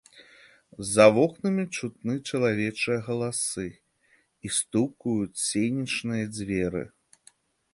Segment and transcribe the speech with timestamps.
[0.93, 3.67] За вокнамі чутны чалавечыя галасы,
[4.49, 6.83] і стукаюць сенечныя дзверы.